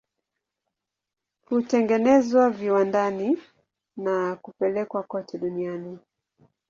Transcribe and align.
Hutengenezwa 1.47 2.49
viwandani 2.49 3.37
na 3.97 4.35
kupelekwa 4.35 5.03
kote 5.03 5.37
duniani. 5.37 5.97